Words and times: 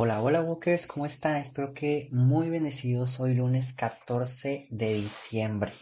Hola, 0.00 0.22
hola 0.22 0.42
Walkers, 0.42 0.86
¿cómo 0.86 1.06
están? 1.06 1.38
Espero 1.38 1.74
que 1.74 2.08
muy 2.12 2.50
bendecidos. 2.50 3.18
Hoy 3.18 3.34
lunes 3.34 3.72
14 3.72 4.68
de 4.70 4.94
diciembre. 4.94 5.72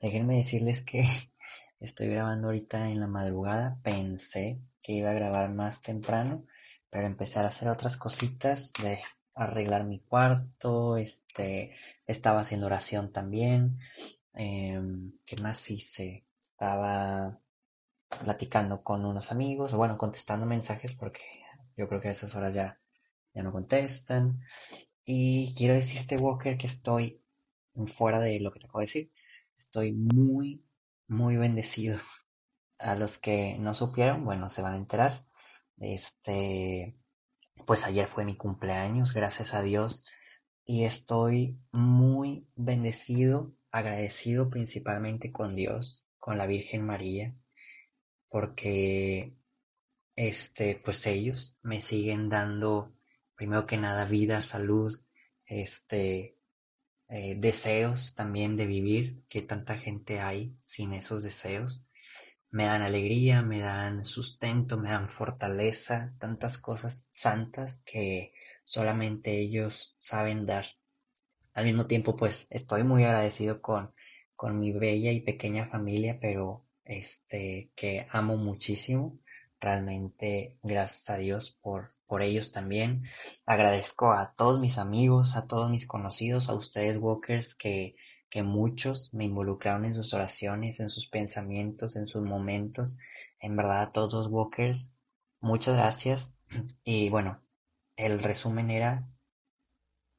Déjenme 0.00 0.36
decirles 0.36 0.84
que 0.84 1.04
estoy 1.80 2.06
grabando 2.06 2.46
ahorita 2.46 2.88
en 2.88 3.00
la 3.00 3.08
madrugada. 3.08 3.80
Pensé 3.82 4.60
que 4.80 4.92
iba 4.92 5.10
a 5.10 5.14
grabar 5.14 5.50
más 5.50 5.82
temprano, 5.82 6.44
pero 6.90 7.08
empecé 7.08 7.40
a 7.40 7.48
hacer 7.48 7.66
otras 7.66 7.96
cositas 7.96 8.72
de 8.80 9.00
arreglar 9.34 9.82
mi 9.82 9.98
cuarto, 9.98 10.96
este, 10.96 11.74
estaba 12.06 12.42
haciendo 12.42 12.66
oración 12.66 13.10
también. 13.10 13.80
Em, 14.34 15.10
¿Qué 15.24 15.42
más 15.42 15.68
hice? 15.72 16.24
Estaba 16.40 17.40
platicando 18.24 18.84
con 18.84 19.04
unos 19.04 19.32
amigos, 19.32 19.74
o 19.74 19.76
bueno, 19.76 19.98
contestando 19.98 20.46
mensajes 20.46 20.94
porque 20.94 21.22
yo 21.76 21.88
creo 21.88 22.00
que 22.00 22.10
a 22.10 22.12
esas 22.12 22.36
horas 22.36 22.54
ya, 22.54 22.78
ya 23.36 23.42
no 23.44 23.52
contestan. 23.52 24.40
Y 25.04 25.54
quiero 25.54 25.74
decirte, 25.74 26.16
Walker, 26.16 26.58
que 26.58 26.66
estoy 26.66 27.22
fuera 27.86 28.18
de 28.20 28.40
lo 28.40 28.52
que 28.52 28.60
te 28.60 28.66
acabo 28.66 28.80
de 28.80 28.86
decir. 28.86 29.12
Estoy 29.58 29.92
muy, 29.92 30.64
muy 31.06 31.36
bendecido. 31.36 31.98
A 32.78 32.94
los 32.94 33.18
que 33.18 33.56
no 33.58 33.74
supieron, 33.74 34.24
bueno, 34.24 34.48
se 34.48 34.62
van 34.62 34.74
a 34.74 34.78
enterar. 34.78 35.24
Este, 35.78 36.96
pues 37.66 37.84
ayer 37.84 38.06
fue 38.06 38.24
mi 38.24 38.36
cumpleaños, 38.36 39.14
gracias 39.14 39.54
a 39.54 39.62
Dios, 39.62 40.04
y 40.64 40.84
estoy 40.84 41.58
muy 41.72 42.46
bendecido, 42.56 43.52
agradecido 43.70 44.50
principalmente 44.50 45.32
con 45.32 45.54
Dios, 45.54 46.06
con 46.18 46.38
la 46.38 46.46
Virgen 46.46 46.84
María, 46.84 47.34
porque 48.28 49.34
este, 50.16 50.80
pues 50.84 51.06
ellos 51.06 51.58
me 51.62 51.82
siguen 51.82 52.28
dando, 52.28 52.92
primero 53.36 53.66
que 53.66 53.76
nada, 53.76 54.04
vida, 54.06 54.40
salud, 54.40 54.92
este, 55.46 56.36
eh, 57.08 57.36
deseos 57.38 58.14
también 58.14 58.56
de 58.56 58.66
vivir, 58.66 59.22
que 59.28 59.42
tanta 59.42 59.76
gente 59.78 60.20
hay 60.20 60.56
sin 60.60 60.92
esos 60.92 61.22
deseos 61.22 61.82
me 62.50 62.64
dan 62.64 62.82
alegría, 62.82 63.42
me 63.42 63.60
dan 63.60 64.04
sustento, 64.06 64.78
me 64.78 64.90
dan 64.90 65.08
fortaleza, 65.08 66.14
tantas 66.18 66.58
cosas 66.58 67.06
santas 67.10 67.82
que 67.84 68.32
solamente 68.64 69.38
ellos 69.38 69.94
saben 69.98 70.46
dar. 70.46 70.64
Al 71.54 71.66
mismo 71.66 71.86
tiempo, 71.86 72.16
pues 72.16 72.46
estoy 72.50 72.82
muy 72.84 73.04
agradecido 73.04 73.60
con, 73.60 73.92
con 74.36 74.58
mi 74.58 74.72
bella 74.72 75.12
y 75.12 75.20
pequeña 75.20 75.68
familia, 75.68 76.18
pero 76.20 76.64
este 76.84 77.70
que 77.74 78.06
amo 78.10 78.36
muchísimo. 78.36 79.18
Realmente, 79.60 80.58
gracias 80.62 81.10
a 81.10 81.16
Dios 81.16 81.58
por, 81.62 81.86
por 82.06 82.22
ellos 82.22 82.52
también. 82.52 83.02
Agradezco 83.46 84.12
a 84.12 84.34
todos 84.34 84.60
mis 84.60 84.78
amigos, 84.78 85.36
a 85.36 85.46
todos 85.46 85.70
mis 85.70 85.86
conocidos, 85.86 86.48
a 86.48 86.54
ustedes, 86.54 86.98
Walkers, 86.98 87.54
que 87.54 87.96
que 88.28 88.42
muchos 88.42 89.14
me 89.14 89.24
involucraron 89.24 89.84
en 89.84 89.94
sus 89.94 90.12
oraciones, 90.14 90.80
en 90.80 90.90
sus 90.90 91.06
pensamientos, 91.06 91.96
en 91.96 92.06
sus 92.06 92.22
momentos. 92.22 92.96
En 93.40 93.56
verdad, 93.56 93.82
a 93.82 93.92
todos 93.92 94.28
Walkers, 94.28 94.92
muchas 95.40 95.76
gracias. 95.76 96.34
Y 96.84 97.08
bueno, 97.08 97.42
el 97.96 98.22
resumen 98.22 98.70
era, 98.70 99.08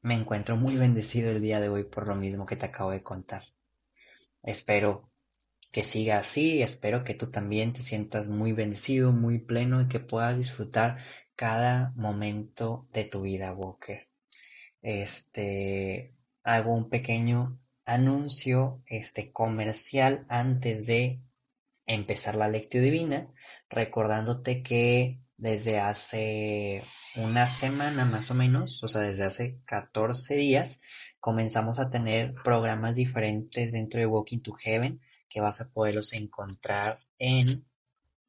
me 0.02 0.16
encuentro 0.16 0.56
muy 0.56 0.78
bendecido 0.78 1.32
el 1.32 1.42
día 1.42 1.60
de 1.60 1.70
hoy 1.70 1.84
por 1.84 2.08
lo 2.08 2.16
mismo 2.16 2.46
que 2.46 2.56
te 2.56 2.66
acabo 2.66 2.92
de 2.92 3.04
contar. 3.04 3.44
Espero 4.44 5.10
que 5.78 5.84
siga 5.84 6.18
así, 6.18 6.64
espero 6.64 7.04
que 7.04 7.14
tú 7.14 7.30
también 7.30 7.72
te 7.72 7.82
sientas 7.82 8.30
muy 8.30 8.52
bendecido, 8.52 9.12
muy 9.12 9.38
pleno 9.38 9.80
y 9.80 9.88
que 9.88 10.00
puedas 10.00 10.36
disfrutar 10.36 10.98
cada 11.36 11.94
momento 11.96 12.88
de 12.94 13.06
tu 13.06 13.22
vida, 13.22 13.54
Walker. 13.54 14.08
Este, 14.82 16.16
hago 16.44 16.74
un 16.74 16.90
pequeño 16.90 17.60
anuncio 17.86 18.82
este 18.88 19.32
comercial 19.32 20.26
antes 20.30 20.88
de 20.88 21.22
empezar 21.86 22.34
la 22.34 22.50
lectio 22.50 22.82
divina, 22.82 23.28
recordándote 23.70 24.64
que 24.64 25.20
desde 25.38 25.80
hace 25.80 26.82
una 27.16 27.46
semana 27.46 28.04
más 28.04 28.32
o 28.32 28.34
menos, 28.34 28.84
o 28.84 28.88
sea, 28.88 29.02
desde 29.02 29.26
hace 29.26 29.60
14 29.66 30.38
días, 30.38 30.82
comenzamos 31.20 31.78
a 31.78 31.92
tener 31.92 32.34
programas 32.44 32.96
diferentes 32.96 33.74
dentro 33.74 34.00
de 34.00 34.08
Walking 34.08 34.40
to 34.40 34.54
Heaven 34.54 35.02
que 35.30 35.42
vas 35.42 35.62
a 35.62 35.70
poderlos 35.70 36.14
encontrar 36.14 37.00
en, 37.20 37.66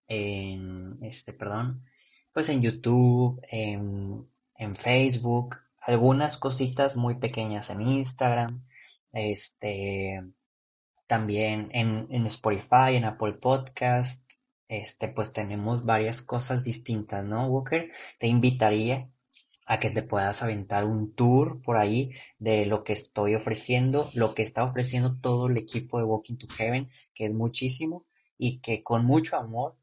en 0.09 0.99
este, 1.03 1.33
perdón, 1.33 1.85
pues 2.33 2.49
en 2.49 2.63
YouTube, 2.63 3.41
en, 3.51 4.29
en 4.57 4.77
Facebook, 4.77 5.57
algunas 5.81 6.37
cositas 6.39 6.97
muy 6.97 7.17
pequeñas 7.17 7.71
en 7.71 7.83
Instagram, 7.83 8.65
este, 9.13 10.23
también 11.07 11.71
en, 11.73 12.07
en 12.11 12.27
Spotify, 12.27 12.97
en 12.97 13.05
Apple 13.05 13.35
Podcast, 13.35 14.23
este, 14.69 15.09
pues 15.09 15.33
tenemos 15.33 15.87
varias 15.87 16.21
cosas 16.21 16.63
distintas, 16.63 17.25
¿no, 17.25 17.47
Walker? 17.47 17.91
Te 18.19 18.27
invitaría 18.27 19.09
a 19.69 19.79
que 19.79 19.91
te 19.91 20.03
puedas 20.03 20.43
aventar 20.43 20.87
un 20.87 21.15
tour 21.15 21.61
por 21.61 21.77
ahí 21.77 22.13
de 22.39 22.65
lo 22.65 22.85
que 22.85 22.95
estoy 22.95 23.35
ofreciendo, 23.35 24.11
lo 24.15 24.35
que 24.35 24.43
está 24.43 24.65
ofreciendo 24.65 25.19
todo 25.21 25.49
el 25.49 25.59
equipo 25.59 25.99
de 25.99 26.05
Walking 26.05 26.37
to 26.37 26.49
Heaven, 26.49 26.89
que 27.13 27.27
es 27.27 27.35
muchísimo 27.35 28.07
y 28.39 28.61
que 28.61 28.83
con 28.83 29.05
mucho 29.05 29.37
amor 29.37 29.77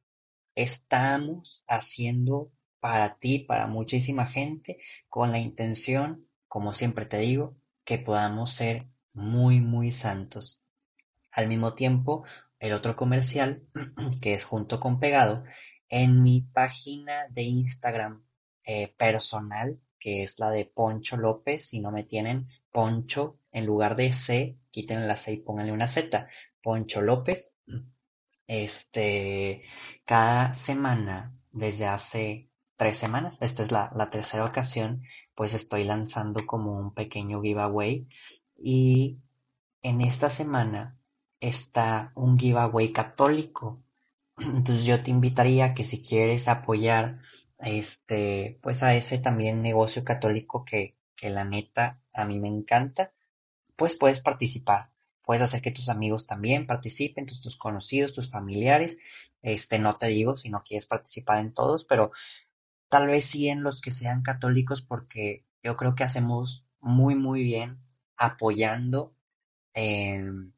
estamos 0.55 1.65
haciendo 1.67 2.51
para 2.79 3.19
ti, 3.19 3.39
para 3.39 3.67
muchísima 3.67 4.25
gente, 4.25 4.79
con 5.07 5.31
la 5.31 5.37
intención, 5.37 6.25
como 6.47 6.73
siempre 6.73 7.05
te 7.05 7.19
digo, 7.19 7.55
que 7.83 7.99
podamos 7.99 8.53
ser 8.53 8.87
muy, 9.13 9.61
muy 9.61 9.91
santos. 9.91 10.63
Al 11.31 11.47
mismo 11.47 11.75
tiempo, 11.75 12.23
el 12.57 12.73
otro 12.73 12.95
comercial, 12.95 13.61
que 14.19 14.33
es 14.33 14.45
junto 14.45 14.79
con 14.79 14.99
pegado, 14.99 15.43
en 15.89 16.21
mi 16.21 16.41
página 16.41 17.27
de 17.29 17.43
Instagram 17.43 18.24
eh, 18.65 18.93
personal, 18.97 19.79
que 19.99 20.23
es 20.23 20.39
la 20.39 20.51
de 20.51 20.65
Poncho 20.65 21.17
López, 21.17 21.67
si 21.67 21.79
no 21.79 21.91
me 21.91 22.03
tienen 22.03 22.47
Poncho, 22.71 23.39
en 23.51 23.65
lugar 23.65 23.95
de 23.95 24.11
C, 24.11 24.57
quiten 24.71 25.07
la 25.07 25.17
C 25.17 25.33
y 25.33 25.37
pónganle 25.37 25.71
una 25.71 25.87
Z, 25.87 26.27
Poncho 26.61 27.01
López. 27.01 27.53
Este, 28.47 29.63
cada 30.05 30.53
semana, 30.53 31.33
desde 31.51 31.87
hace 31.87 32.49
tres 32.77 32.97
semanas, 32.97 33.37
esta 33.41 33.63
es 33.63 33.71
la, 33.71 33.91
la 33.95 34.09
tercera 34.09 34.45
ocasión, 34.45 35.03
pues 35.35 35.53
estoy 35.53 35.83
lanzando 35.83 36.45
como 36.45 36.79
un 36.79 36.93
pequeño 36.93 37.41
giveaway 37.41 38.07
y 38.57 39.17
en 39.81 40.01
esta 40.01 40.29
semana 40.29 40.97
está 41.39 42.11
un 42.15 42.37
giveaway 42.39 42.91
católico. 42.91 43.75
Entonces 44.37 44.85
yo 44.85 45.01
te 45.03 45.11
invitaría 45.11 45.73
que 45.73 45.85
si 45.85 46.01
quieres 46.03 46.47
apoyar 46.47 47.15
este, 47.59 48.59
pues 48.61 48.83
a 48.83 48.95
ese 48.95 49.17
también 49.19 49.61
negocio 49.61 50.03
católico 50.03 50.65
que, 50.65 50.95
que 51.15 51.29
la 51.29 51.45
neta 51.45 52.01
a 52.13 52.25
mí 52.25 52.39
me 52.39 52.49
encanta, 52.49 53.13
pues 53.75 53.97
puedes 53.97 54.21
participar. 54.21 54.91
Puedes 55.23 55.41
hacer 55.41 55.61
que 55.61 55.71
tus 55.71 55.89
amigos 55.89 56.27
también 56.27 56.67
participen, 56.67 57.25
tus, 57.25 57.41
tus 57.41 57.57
conocidos, 57.57 58.13
tus 58.13 58.29
familiares. 58.29 58.99
Este, 59.41 59.79
no 59.79 59.97
te 59.97 60.07
digo 60.07 60.37
si 60.37 60.49
no 60.49 60.63
quieres 60.63 60.85
participar 60.85 61.39
en 61.39 61.53
todos, 61.53 61.85
pero 61.85 62.11
tal 62.89 63.07
vez 63.07 63.25
sí 63.25 63.49
en 63.49 63.63
los 63.63 63.81
que 63.81 63.91
sean 63.91 64.21
católicos 64.21 64.81
porque 64.81 65.43
yo 65.63 65.75
creo 65.75 65.95
que 65.95 66.03
hacemos 66.03 66.65
muy, 66.79 67.15
muy 67.15 67.43
bien 67.43 67.79
apoyando 68.17 69.15
en, 69.73 70.53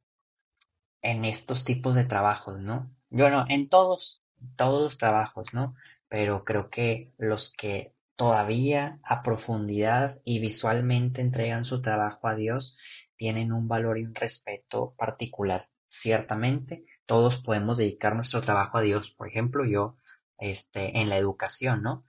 en 1.01 1.25
estos 1.25 1.63
tipos 1.63 1.95
de 1.95 2.03
trabajos, 2.03 2.59
¿no? 2.59 2.91
Bueno, 3.09 3.45
en 3.47 3.69
todos, 3.69 4.21
todos 4.57 4.81
los 4.81 4.97
trabajos, 4.97 5.53
¿no? 5.53 5.75
Pero 6.09 6.43
creo 6.43 6.69
que 6.69 7.13
los 7.17 7.51
que 7.51 7.93
todavía 8.15 8.99
a 9.03 9.21
profundidad 9.21 10.19
y 10.23 10.39
visualmente 10.39 11.21
entregan 11.21 11.65
su 11.65 11.81
trabajo 11.81 12.27
a 12.27 12.35
Dios 12.35 12.77
tienen 13.15 13.51
un 13.51 13.67
valor 13.67 13.97
y 13.99 14.05
un 14.05 14.15
respeto 14.15 14.95
particular. 14.97 15.69
Ciertamente, 15.87 16.85
todos 17.05 17.37
podemos 17.37 17.77
dedicar 17.77 18.15
nuestro 18.15 18.41
trabajo 18.41 18.77
a 18.77 18.81
Dios. 18.81 19.11
Por 19.11 19.27
ejemplo, 19.27 19.65
yo, 19.65 19.97
este, 20.37 20.99
en 20.99 21.09
la 21.09 21.17
educación, 21.17 21.81
¿no? 21.83 22.05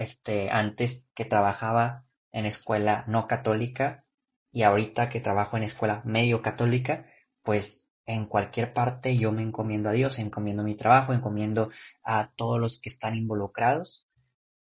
este, 0.00 0.50
antes 0.50 1.08
que 1.14 1.24
trabajaba 1.24 2.04
en 2.32 2.46
escuela 2.46 3.04
no 3.06 3.26
católica 3.26 4.04
y 4.50 4.62
ahorita 4.62 5.08
que 5.08 5.20
trabajo 5.20 5.56
en 5.56 5.62
escuela 5.62 6.02
medio 6.04 6.42
católica, 6.42 7.06
pues 7.42 7.87
en 8.08 8.24
cualquier 8.24 8.72
parte 8.72 9.18
yo 9.18 9.32
me 9.32 9.42
encomiendo 9.42 9.90
a 9.90 9.92
Dios, 9.92 10.18
encomiendo 10.18 10.64
mi 10.64 10.74
trabajo, 10.74 11.12
encomiendo 11.12 11.70
a 12.02 12.32
todos 12.34 12.58
los 12.58 12.80
que 12.80 12.88
están 12.88 13.14
involucrados, 13.14 14.06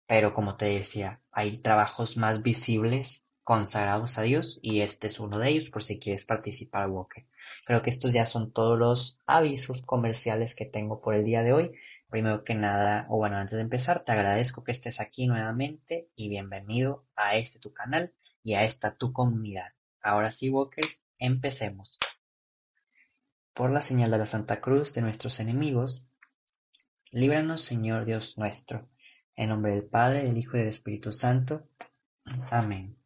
pero 0.08 0.34
como 0.34 0.56
te 0.56 0.66
decía, 0.70 1.22
hay 1.30 1.58
trabajos 1.58 2.16
más 2.16 2.42
visibles 2.42 3.26
consagrados 3.44 4.18
a 4.18 4.22
Dios 4.22 4.60
y 4.62 4.80
este 4.80 5.08
es 5.08 5.20
uno 5.20 5.40
de 5.40 5.50
ellos 5.50 5.70
por 5.70 5.84
si 5.84 6.00
quieres 6.00 6.24
participar, 6.24 6.90
Walker. 6.90 7.26
Creo 7.66 7.82
que 7.82 7.90
estos 7.90 8.14
ya 8.14 8.26
son 8.26 8.54
todos 8.54 8.80
los 8.80 9.20
avisos 9.28 9.82
comerciales 9.82 10.56
que 10.56 10.66
tengo 10.66 11.02
por 11.02 11.14
el 11.14 11.26
día 11.26 11.44
de 11.44 11.52
hoy. 11.52 11.72
Primero 12.10 12.46
que 12.46 12.56
nada, 12.56 13.06
o 13.10 13.18
bueno, 13.18 13.36
antes 13.36 13.58
de 13.58 13.64
empezar, 13.64 14.06
te 14.06 14.14
agradezco 14.14 14.64
que 14.64 14.72
estés 14.72 15.02
aquí 15.02 15.28
nuevamente 15.28 16.08
y 16.16 16.30
bienvenido 16.30 17.04
a 17.18 17.36
este 17.36 17.60
tu 17.60 17.74
canal 17.74 18.14
y 18.42 18.54
a 18.54 18.62
esta 18.62 18.96
tu 18.96 19.12
comunidad. 19.12 19.74
Ahora 20.02 20.32
sí, 20.32 20.50
Walkers, 20.50 21.04
empecemos. 21.20 22.00
Por 23.54 23.70
la 23.70 23.82
señal 23.82 24.10
de 24.10 24.18
la 24.18 24.26
Santa 24.26 24.60
Cruz 24.62 24.94
de 24.96 25.02
nuestros 25.02 25.40
enemigos, 25.40 26.08
líbranos, 27.12 27.62
Señor 27.62 28.06
Dios 28.06 28.36
nuestro, 28.38 28.90
en 29.36 29.50
nombre 29.50 29.74
del 29.74 29.86
Padre, 29.86 30.24
del 30.24 30.38
Hijo 30.38 30.58
y 30.58 30.62
del 30.62 30.70
Espíritu 30.70 31.12
Santo. 31.12 31.70
Amén. 32.50 32.98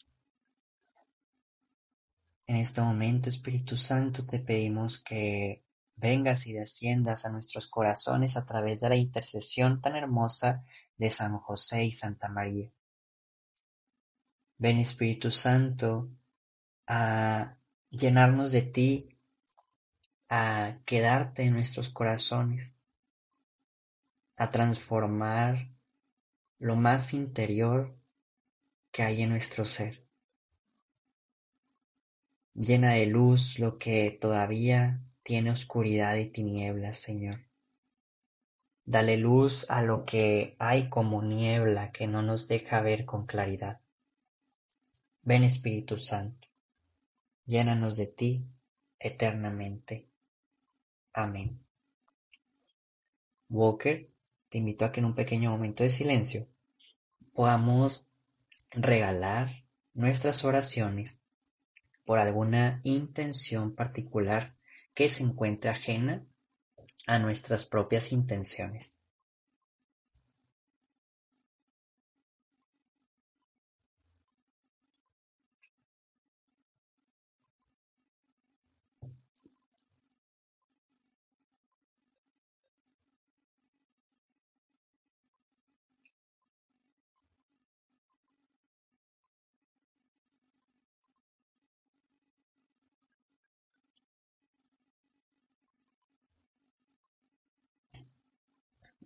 En 2.46 2.56
este 2.56 2.80
momento, 2.80 3.28
Espíritu 3.28 3.76
Santo, 3.76 4.26
te 4.26 4.40
pedimos 4.40 5.04
que 5.04 5.66
vengas 5.98 6.48
y 6.48 6.54
desciendas 6.54 7.26
a 7.26 7.30
nuestros 7.30 7.68
corazones 7.68 8.38
a 8.38 8.46
través 8.46 8.80
de 8.80 8.90
la 8.90 8.96
intercesión 8.96 9.82
tan 9.82 9.98
hermosa 9.98 10.64
de 10.96 11.10
San 11.12 11.38
José 11.40 11.84
y 11.84 11.92
Santa 11.92 12.30
María. 12.30 12.72
Ven, 14.58 14.78
Espíritu 14.78 15.30
Santo, 15.30 16.10
a 16.88 17.58
llenarnos 17.90 18.54
de 18.54 18.62
ti, 18.62 19.17
a 20.30 20.80
quedarte 20.86 21.44
en 21.44 21.54
nuestros 21.54 21.90
corazones, 21.90 22.76
a 24.36 24.52
transformar 24.52 25.70
lo 26.60 26.76
más 26.76 27.14
interior 27.14 27.98
que 28.92 29.04
hay 29.04 29.22
en 29.24 29.30
nuestro 29.30 29.64
ser. 29.64 30.06
Llena 32.54 32.94
de 32.94 33.06
luz 33.06 33.60
lo 33.60 33.78
que 33.78 34.10
todavía 34.12 35.02
tiene 35.24 35.52
oscuridad 35.52 36.16
y 36.16 36.26
tinieblas, 36.26 36.98
Señor. 36.98 37.46
Dale 38.86 39.18
luz 39.18 39.70
a 39.70 39.82
lo 39.82 40.06
que 40.06 40.56
hay 40.60 40.90
como 40.90 41.22
niebla 41.22 41.92
que 41.92 42.08
no 42.08 42.22
nos 42.22 42.48
deja 42.48 42.82
ver 42.82 43.06
con 43.06 43.26
claridad. 43.26 43.82
Ven 45.22 45.44
Espíritu 45.44 45.98
Santo, 45.98 46.48
llénanos 47.46 47.98
de 47.98 48.08
ti 48.08 48.46
eternamente. 48.98 50.07
Amén. 51.18 51.60
Walker, 53.50 54.08
te 54.50 54.60
invito 54.60 54.86
a 54.86 54.92
que 54.92 55.00
en 55.00 55.08
un 55.08 55.16
pequeño 55.16 55.50
momento 55.50 55.82
de 55.82 55.90
silencio 55.90 56.48
podamos 57.34 58.06
regalar 58.70 59.64
nuestras 59.96 60.46
oraciones 60.46 61.20
por 62.06 62.20
alguna 62.20 62.82
intención 62.84 63.74
particular 63.74 64.56
que 64.94 65.10
se 65.10 65.24
encuentre 65.24 65.72
ajena 65.72 66.24
a 67.08 67.18
nuestras 67.18 67.66
propias 67.66 68.12
intenciones. 68.12 69.00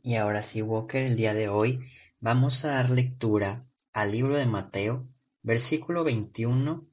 Y 0.03 0.15
ahora 0.15 0.41
sí, 0.41 0.63
Walker, 0.63 1.03
el 1.03 1.15
día 1.15 1.35
de 1.35 1.47
hoy 1.47 1.79
vamos 2.19 2.65
a 2.65 2.69
dar 2.69 2.89
lectura 2.89 3.67
al 3.93 4.11
libro 4.11 4.35
de 4.35 4.47
Mateo, 4.47 5.07
versículo 5.43 6.03
21, 6.03 6.87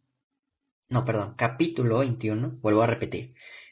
no, 0.90 1.05
perdón, 1.06 1.34
capítulo 1.34 2.00
21, 2.00 2.58
vuelvo 2.60 2.82
a 2.82 2.87
repetir, 2.87 3.31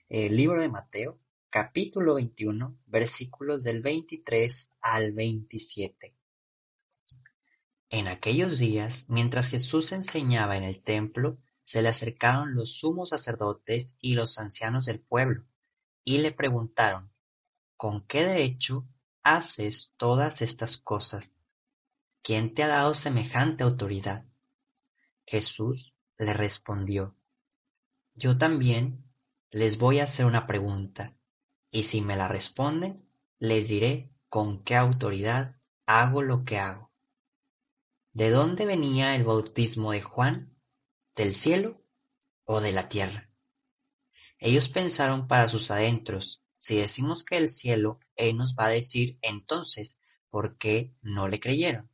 el 0.08 0.34
libro 0.34 0.62
de 0.62 0.70
Mateo, 0.70 1.20
capítulo 1.50 2.14
21, 2.14 2.78
versículos 2.86 3.62
del 3.62 3.82
23 3.82 4.72
al 4.80 5.12
27. 5.12 6.14
En 7.90 8.08
aquellos 8.08 8.58
días, 8.58 9.04
mientras 9.10 9.48
Jesús 9.48 9.92
enseñaba 9.92 10.56
en 10.56 10.64
el 10.64 10.82
templo, 10.82 11.36
se 11.62 11.82
le 11.82 11.90
acercaron 11.90 12.54
los 12.54 12.78
sumos 12.78 13.10
sacerdotes 13.10 13.96
y 14.00 14.14
los 14.14 14.38
ancianos 14.38 14.86
del 14.86 15.00
pueblo, 15.00 15.44
y 16.04 16.18
le 16.18 16.32
preguntaron, 16.32 17.12
¿con 17.76 18.06
qué 18.06 18.24
derecho 18.24 18.82
haces 19.26 19.92
todas 19.96 20.40
estas 20.40 20.78
cosas? 20.78 21.34
¿Quién 22.22 22.54
te 22.54 22.62
ha 22.62 22.68
dado 22.68 22.94
semejante 22.94 23.64
autoridad? 23.64 24.24
Jesús 25.26 25.94
le 26.16 26.32
respondió, 26.32 27.16
Yo 28.14 28.38
también 28.38 29.04
les 29.50 29.78
voy 29.78 29.98
a 29.98 30.04
hacer 30.04 30.26
una 30.26 30.46
pregunta, 30.46 31.16
y 31.72 31.82
si 31.82 32.02
me 32.02 32.14
la 32.14 32.28
responden, 32.28 33.04
les 33.40 33.66
diré 33.66 34.12
con 34.28 34.62
qué 34.62 34.76
autoridad 34.76 35.56
hago 35.86 36.22
lo 36.22 36.44
que 36.44 36.60
hago. 36.60 36.92
¿De 38.12 38.30
dónde 38.30 38.64
venía 38.64 39.16
el 39.16 39.24
bautismo 39.24 39.90
de 39.90 40.02
Juan? 40.02 40.56
¿Del 41.16 41.34
cielo 41.34 41.72
o 42.44 42.60
de 42.60 42.70
la 42.70 42.88
tierra? 42.88 43.28
Ellos 44.38 44.68
pensaron 44.68 45.26
para 45.26 45.48
sus 45.48 45.72
adentros, 45.72 46.45
si 46.66 46.78
decimos 46.78 47.22
que 47.22 47.36
el 47.36 47.48
cielo, 47.48 48.00
Él 48.16 48.36
nos 48.36 48.56
va 48.56 48.66
a 48.66 48.70
decir 48.70 49.20
entonces 49.22 50.00
por 50.30 50.58
qué 50.58 50.92
no 51.00 51.28
le 51.28 51.38
creyeron. 51.38 51.88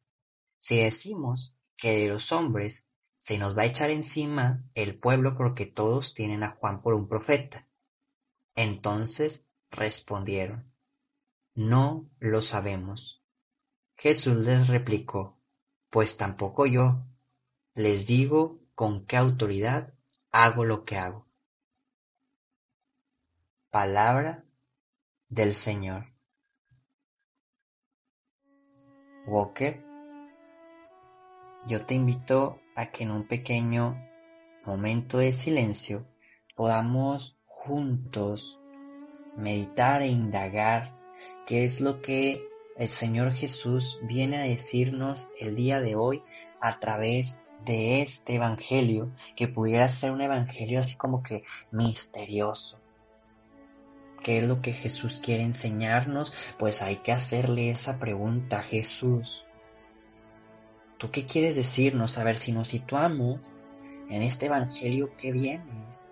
Si 0.57 0.79
decimos 0.79 1.55
que 1.77 1.99
de 1.99 2.09
los 2.09 2.33
hombres 2.33 2.87
se 3.19 3.37
nos 3.37 3.55
va 3.55 3.65
a 3.65 3.67
echar 3.67 3.91
encima 3.91 4.65
el 4.73 4.99
pueblo 4.99 5.37
porque 5.37 5.67
todos 5.67 6.15
tienen 6.15 6.43
a 6.43 6.53
Juan 6.53 6.81
por 6.81 6.95
un 6.95 7.07
profeta. 7.07 7.69
Entonces 8.55 9.45
respondieron, 9.71 10.73
no 11.55 12.09
lo 12.19 12.41
sabemos. 12.41 13.23
Jesús 13.95 14.39
les 14.39 14.69
replicó, 14.69 15.39
pues 15.91 16.17
tampoco 16.17 16.65
yo 16.65 16.95
les 17.75 18.07
digo 18.07 18.59
con 18.75 19.05
qué 19.05 19.19
autoridad 19.19 19.93
hago 20.31 20.65
lo 20.65 20.87
que 20.87 20.97
hago. 20.97 21.27
Palabra 23.69 24.39
del 25.33 25.55
Señor. 25.55 26.13
Walker, 29.27 29.79
yo 31.67 31.87
te 31.87 31.95
invito 31.95 32.61
a 32.77 32.91
que 32.91 33.05
en 33.05 33.13
un 33.13 33.27
pequeño 33.27 33.97
momento 34.67 35.19
de 35.19 35.33
silencio 35.33 36.07
podamos 36.55 37.39
juntos 37.47 38.61
meditar 39.35 40.03
e 40.03 40.09
indagar 40.09 40.95
qué 41.47 41.65
es 41.65 41.81
lo 41.81 42.03
que 42.03 42.47
el 42.77 42.89
Señor 42.89 43.33
Jesús 43.33 44.01
viene 44.03 44.37
a 44.37 44.45
decirnos 44.45 45.29
el 45.41 45.57
día 45.57 45.81
de 45.81 45.97
hoy 45.97 46.23
a 46.61 46.79
través 46.79 47.41
de 47.65 48.03
este 48.03 48.35
Evangelio, 48.35 49.11
que 49.35 49.49
pudiera 49.49 49.89
ser 49.89 50.13
un 50.13 50.21
Evangelio 50.21 50.79
así 50.79 50.97
como 50.97 51.23
que 51.23 51.45
misterioso, 51.71 52.82
¿Qué 54.23 54.39
es 54.39 54.45
lo 54.45 54.63
que 54.63 54.73
Jesús 54.73 55.21
quiere 55.23 55.43
enseñarnos? 55.43 56.33
Pues 56.59 56.83
hay 56.83 56.97
que 56.97 57.13
hacerle 57.13 57.71
esa 57.71 57.99
pregunta 57.99 58.61
a 58.61 58.63
Jesús. 58.63 59.45
¿Tú 60.99 61.11
qué 61.11 61.27
quieres 61.27 61.57
decirnos? 61.57 62.19
A 62.19 62.25
ver 62.25 62.37
si 62.37 62.53
nos 62.53 62.69
situamos 62.69 63.51
en 64.09 64.23
este 64.23 64.47
Evangelio, 64.47 65.11
¿qué 65.19 65.33
vienes 65.33 66.07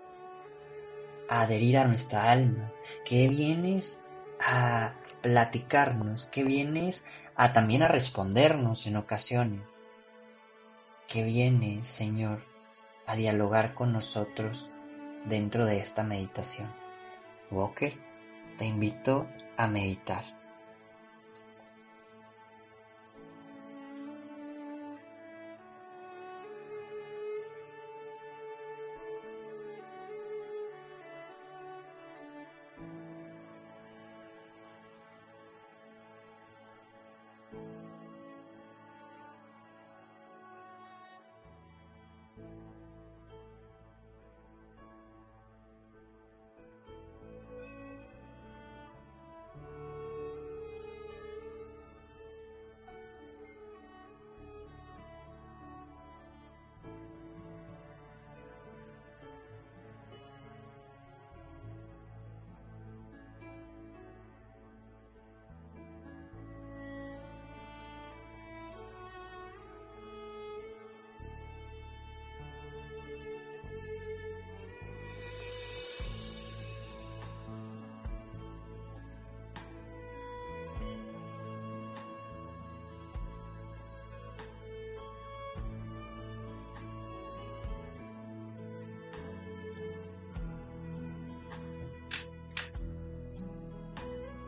a 1.29 1.41
adherir 1.41 1.77
a 1.77 1.85
nuestra 1.85 2.31
alma? 2.31 2.73
¿Qué 3.05 3.29
vienes 3.29 4.01
a 4.45 4.93
platicarnos? 5.21 6.25
¿Qué 6.25 6.43
vienes 6.43 7.05
a 7.35 7.53
también 7.53 7.83
a 7.83 7.87
respondernos 7.87 8.87
en 8.87 8.97
ocasiones? 8.97 9.79
¿Qué 11.07 11.23
vienes, 11.23 11.87
Señor, 11.87 12.41
a 13.05 13.15
dialogar 13.15 13.73
con 13.73 13.93
nosotros 13.93 14.69
dentro 15.25 15.65
de 15.65 15.79
esta 15.79 16.03
meditación? 16.03 16.80
Walker, 17.51 17.93
te 18.57 18.65
invito 18.65 19.27
a 19.57 19.67
meditar. 19.67 20.40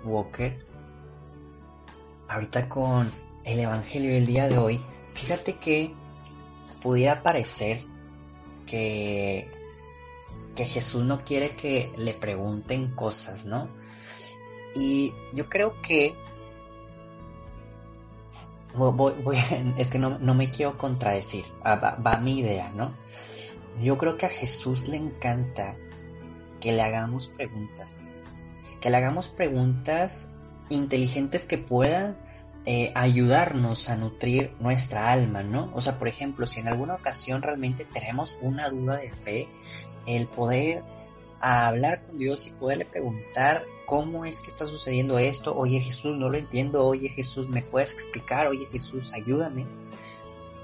Walker, 0.03 0.65
ahorita 2.27 2.69
con 2.69 3.11
el 3.43 3.59
Evangelio 3.59 4.13
del 4.13 4.25
día 4.25 4.47
de 4.47 4.57
hoy, 4.57 4.81
fíjate 5.13 5.57
que 5.57 5.93
pudiera 6.81 7.23
parecer 7.23 7.85
que, 8.65 9.49
que 10.55 10.65
Jesús 10.65 11.03
no 11.03 11.23
quiere 11.23 11.55
que 11.55 11.91
le 11.97 12.13
pregunten 12.13 12.93
cosas, 12.93 13.45
¿no? 13.45 13.69
Y 14.75 15.11
yo 15.33 15.49
creo 15.49 15.81
que 15.81 16.15
es 19.77 19.89
que 19.89 19.99
no, 19.99 20.33
me 20.33 20.49
quiero 20.49 20.77
contradecir, 20.77 21.45
ah, 21.63 21.99
va 22.05 22.17
mi 22.17 22.39
idea, 22.39 22.71
¿no? 22.71 22.93
Yo 23.79 23.97
creo 23.97 24.17
que 24.17 24.25
a 24.25 24.29
Jesús 24.29 24.87
le 24.87 24.97
encanta 24.97 25.75
que 26.59 26.71
le 26.71 26.81
hagamos 26.81 27.27
preguntas, 27.27 28.03
que 28.83 28.89
le 28.89 28.97
hagamos 28.97 29.29
preguntas 29.29 30.27
inteligentes 30.67 31.45
que 31.45 31.57
puedan 31.57 32.17
eh, 32.65 32.91
ayudarnos 32.95 33.89
a 33.89 33.95
nutrir 33.95 34.51
nuestra 34.59 35.09
alma, 35.09 35.41
¿no? 35.41 35.71
O 35.73 35.79
sea, 35.79 35.97
por 35.97 36.09
ejemplo, 36.09 36.45
si 36.45 36.59
en 36.59 36.67
alguna 36.67 36.95
ocasión 36.95 37.41
realmente 37.41 37.85
tenemos 37.85 38.37
una 38.41 38.69
duda 38.69 38.97
de 38.97 39.13
fe, 39.13 39.47
el 40.05 40.27
poder 40.27 40.83
hablar 41.39 42.05
con 42.05 42.17
Dios 42.17 42.45
y 42.47 42.51
poderle 42.51 42.83
preguntar 42.83 43.63
cómo 43.85 44.25
es 44.25 44.41
que 44.41 44.49
está 44.49 44.65
sucediendo 44.65 45.17
esto, 45.17 45.55
oye 45.55 45.79
Jesús, 45.79 46.17
no 46.17 46.27
lo 46.27 46.37
entiendo, 46.37 46.85
oye 46.85 47.07
Jesús, 47.07 47.47
¿me 47.47 47.61
puedes 47.61 47.93
explicar? 47.93 48.47
Oye 48.47 48.65
Jesús, 48.65 49.13
ayúdame. 49.13 49.65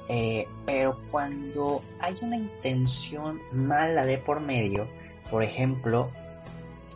Eh, 0.10 0.46
pero 0.66 1.00
cuando 1.10 1.84
hay 2.02 2.18
una 2.22 2.36
intención 2.36 3.40
mala 3.54 4.06
de 4.06 4.18
por 4.18 4.42
medio, 4.42 4.90
por 5.32 5.42
ejemplo, 5.42 6.12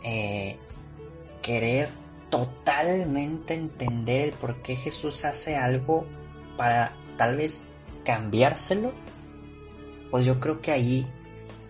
eh, 0.02 0.58
querer 1.44 1.90
totalmente 2.30 3.52
entender 3.54 4.28
el 4.28 4.32
por 4.32 4.62
qué 4.62 4.76
Jesús 4.76 5.24
hace 5.26 5.56
algo 5.56 6.06
para 6.56 6.92
tal 7.18 7.36
vez 7.36 7.66
cambiárselo, 8.04 8.92
pues 10.10 10.24
yo 10.24 10.40
creo 10.40 10.60
que 10.60 10.72
allí 10.72 11.06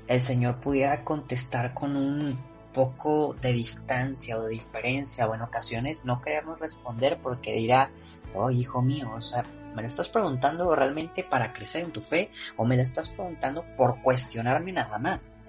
el 0.06 0.22
Señor 0.22 0.60
pudiera 0.60 1.02
contestar 1.04 1.74
con 1.74 1.96
un 1.96 2.38
poco 2.72 3.34
de 3.40 3.52
distancia 3.52 4.38
o 4.38 4.44
de 4.44 4.50
diferencia 4.50 5.26
o 5.26 5.34
en 5.34 5.42
ocasiones 5.42 6.04
no 6.04 6.22
queremos 6.22 6.60
responder 6.60 7.18
porque 7.20 7.52
dirá, 7.52 7.90
oh 8.34 8.50
hijo 8.50 8.80
mío, 8.80 9.10
o 9.16 9.20
sea, 9.20 9.42
¿me 9.74 9.82
lo 9.82 9.88
estás 9.88 10.08
preguntando 10.08 10.72
realmente 10.74 11.24
para 11.24 11.52
crecer 11.52 11.82
en 11.82 11.92
tu 11.92 12.00
fe 12.00 12.30
o 12.56 12.64
me 12.64 12.76
lo 12.76 12.82
estás 12.82 13.08
preguntando 13.08 13.64
por 13.76 14.00
cuestionarme 14.02 14.72
nada 14.72 14.98
más? 14.98 15.40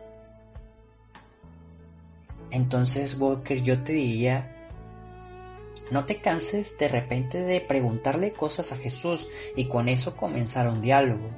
Entonces, 2.51 3.19
Walker, 3.19 3.61
yo 3.61 3.83
te 3.83 3.93
diría 3.93 4.55
no 5.91 6.05
te 6.05 6.19
canses 6.19 6.77
de 6.79 6.87
repente 6.87 7.39
de 7.39 7.61
preguntarle 7.61 8.33
cosas 8.33 8.71
a 8.71 8.77
Jesús 8.77 9.29
y 9.55 9.65
con 9.65 9.87
eso 9.87 10.17
comenzar 10.17 10.67
un 10.67 10.81
diálogo. 10.81 11.29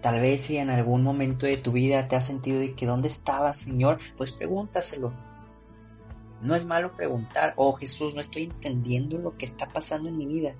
Tal 0.00 0.18
vez 0.20 0.40
si 0.40 0.56
en 0.56 0.70
algún 0.70 1.02
momento 1.02 1.44
de 1.44 1.58
tu 1.58 1.72
vida 1.72 2.08
te 2.08 2.16
has 2.16 2.24
sentido 2.24 2.58
de 2.58 2.74
que 2.74 2.86
¿dónde 2.86 3.08
estaba 3.08 3.52
Señor? 3.52 3.98
Pues 4.16 4.32
pregúntaselo. 4.32 5.12
No 6.40 6.54
es 6.54 6.64
malo 6.64 6.94
preguntar, 6.94 7.52
oh 7.56 7.74
Jesús, 7.74 8.14
no 8.14 8.22
estoy 8.22 8.44
entendiendo 8.44 9.18
lo 9.18 9.36
que 9.36 9.44
está 9.44 9.68
pasando 9.68 10.08
en 10.08 10.16
mi 10.16 10.24
vida. 10.24 10.54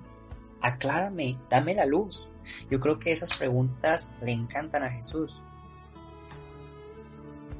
Aclárame, 0.61 1.39
dame 1.49 1.73
la 1.73 1.87
luz. 1.87 2.29
Yo 2.69 2.79
creo 2.79 2.99
que 2.99 3.11
esas 3.11 3.35
preguntas 3.35 4.11
le 4.21 4.31
encantan 4.31 4.83
a 4.83 4.91
Jesús. 4.91 5.41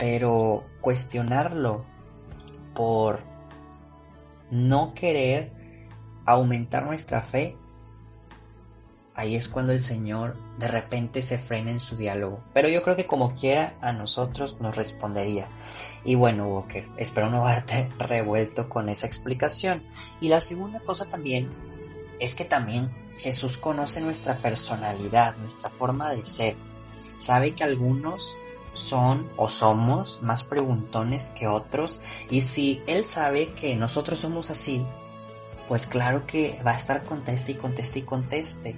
Pero 0.02 0.64
cuestionarlo 0.82 1.86
por 2.74 3.20
no 4.50 4.96
querer 4.96 5.52
aumentar 6.26 6.88
nuestra 6.88 7.22
fe, 7.22 7.56
ahí 9.14 9.36
es 9.36 9.48
cuando 9.48 9.74
el 9.74 9.80
Señor 9.80 10.38
de 10.58 10.70
repente 10.70 11.22
se 11.22 11.38
frena 11.38 11.70
en 11.70 11.80
su 11.80 11.98
diálogo. 11.98 12.44
Pero 12.52 12.68
yo 12.68 12.82
creo 12.82 12.96
que 12.96 13.06
como 13.06 13.36
quiera 13.36 13.78
a 13.80 13.94
nosotros 13.94 14.58
nos 14.60 14.76
respondería. 14.76 15.48
Y 16.04 16.16
bueno, 16.16 16.48
Walker, 16.48 16.88
espero 16.98 17.30
no 17.30 17.46
haberte 17.46 17.88
revuelto 18.00 18.70
con 18.70 18.90
esa 18.90 19.06
explicación. 19.06 19.84
Y 20.20 20.30
la 20.30 20.42
segunda 20.42 20.80
cosa 20.80 21.06
también 21.06 21.52
es 22.20 22.34
que 22.34 22.46
también 22.46 22.90
Jesús 23.18 23.60
conoce 23.60 24.02
nuestra 24.02 24.34
personalidad, 24.34 25.38
nuestra 25.38 25.70
forma 25.70 26.10
de 26.10 26.26
ser. 26.26 26.56
Sabe 27.20 27.54
que 27.54 27.64
algunos 27.64 28.36
son 28.74 29.30
o 29.38 29.50
somos 29.50 30.20
más 30.22 30.44
preguntones 30.44 31.32
que 31.32 31.48
otros 31.48 32.02
y 32.30 32.42
si 32.42 32.82
él 32.88 33.06
sabe 33.06 33.54
que 33.54 33.76
nosotros 33.76 34.20
somos 34.20 34.50
así, 34.50 34.86
pues 35.68 35.88
claro 35.88 36.26
que 36.26 36.60
va 36.66 36.72
a 36.72 36.78
estar 36.78 37.04
conteste 37.04 37.54
y 37.54 37.56
conteste 37.56 38.00
y 38.00 38.04
conteste. 38.04 38.76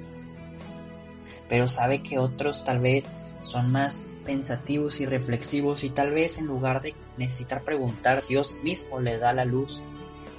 Pero 1.50 1.68
sabe 1.68 2.02
que 2.02 2.20
otros 2.20 2.64
tal 2.64 2.80
vez 2.80 3.06
son 3.42 3.72
más 3.72 4.06
pensativos 4.26 5.00
y 5.00 5.06
reflexivos 5.06 5.84
y 5.84 5.90
tal 5.90 6.12
vez 6.12 6.38
en 6.38 6.46
lugar 6.46 6.82
de 6.82 6.96
necesitar 7.18 7.64
preguntar, 7.64 8.24
Dios 8.28 8.58
mismo 8.64 9.00
le 9.00 9.18
da 9.18 9.34
la 9.34 9.46
luz 9.46 9.84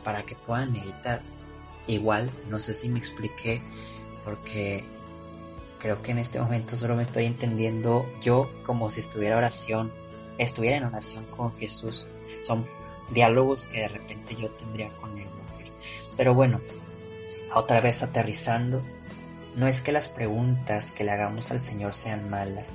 para 0.03 0.25
que 0.25 0.35
puedan 0.35 0.73
meditar. 0.73 1.23
Igual, 1.87 2.31
no 2.49 2.61
sé 2.61 2.73
si 2.73 2.89
me 2.89 2.99
expliqué, 2.99 3.61
porque 4.25 4.85
creo 5.85 6.01
que 6.01 6.13
en 6.13 6.19
este 6.19 6.41
momento 6.41 6.77
solo 6.77 6.97
me 6.97 7.03
estoy 7.03 7.27
entendiendo 7.27 8.07
yo 8.19 8.51
como 8.65 8.89
si 8.89 9.01
estuviera 9.01 9.37
oración, 9.37 9.93
estuviera 10.39 10.79
en 10.79 10.85
oración 10.85 11.27
con 11.27 11.55
Jesús. 11.59 12.07
Son 12.41 12.67
diálogos 13.11 13.67
que 13.67 13.81
de 13.81 13.89
repente 13.89 14.35
yo 14.35 14.49
tendría 14.53 14.89
con 14.89 15.19
él. 15.19 15.27
Pero 16.17 16.33
bueno, 16.33 16.63
otra 17.55 17.83
vez 17.83 18.03
aterrizando, 18.03 18.81
no 19.57 19.67
es 19.67 19.83
que 19.83 19.93
las 19.93 20.09
preguntas 20.09 20.91
que 20.91 21.05
le 21.05 21.11
hagamos 21.11 21.51
al 21.51 21.61
Señor 21.61 21.93
sean 21.93 22.31
malas, 22.31 22.73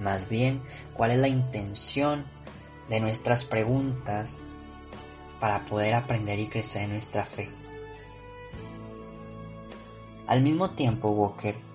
más 0.00 0.30
bien 0.30 0.62
cuál 0.94 1.10
es 1.10 1.18
la 1.18 1.28
intención 1.28 2.24
de 2.88 3.00
nuestras 3.00 3.44
preguntas 3.44 4.38
para 5.40 5.66
poder 5.66 5.92
aprender 5.92 6.38
y 6.38 6.48
crecer 6.48 6.84
en 6.84 6.92
nuestra 6.92 7.26
fe. 7.26 7.50
Al 10.26 10.40
mismo 10.40 10.70
tiempo, 10.70 11.10
Walker, 11.10 11.67